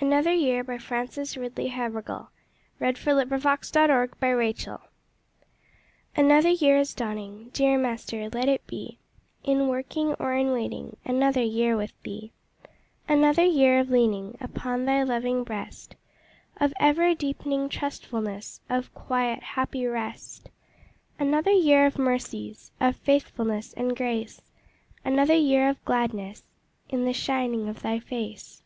[0.00, 0.62] Another Year.
[0.62, 1.54] Another year is dawning!
[7.52, 8.98] Dear Master, let it be
[9.44, 12.32] In working or in waiting, Another year with Thee.
[13.08, 15.94] Another year of leaning Upon Thy loving breast,
[16.56, 20.50] Of ever deepening trustfulness, Of quiet, happy rest.
[21.16, 24.42] Another year of mercies, Of faithfulness and grace;
[25.04, 26.42] Another year of gladness
[26.88, 28.60] In the shining of Thy face.